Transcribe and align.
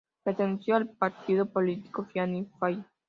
Perteneció 0.23 0.77
al 0.77 0.89
partido 0.89 1.45
político 1.45 2.05
Fianna 2.11 2.43
Fáil. 2.57 2.83